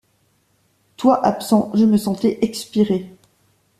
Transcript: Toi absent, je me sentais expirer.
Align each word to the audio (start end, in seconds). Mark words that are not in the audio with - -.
Toi 0.97 1.23
absent, 1.23 1.69
je 1.75 1.85
me 1.85 1.95
sentais 1.97 2.39
expirer. 2.43 3.07